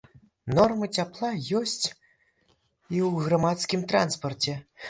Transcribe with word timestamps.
Нормы 0.59 0.87
цяпла 0.99 1.29
ёсць 1.59 1.85
і 1.87 1.87
ў 1.89 3.27
грамадскім 3.27 3.81
транспарце. 3.93 4.61